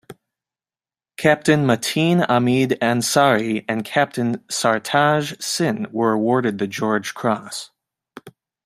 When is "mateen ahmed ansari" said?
1.63-3.63